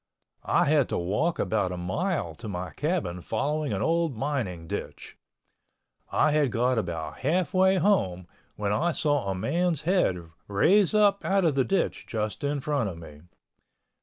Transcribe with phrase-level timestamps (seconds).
[0.49, 5.15] I had to walk about a mile to my cabin following an old mining ditch.
[6.11, 8.25] I had got about half way home
[8.55, 12.89] when I saw a man's head raise up out of the ditch just in front
[12.89, 13.19] of me.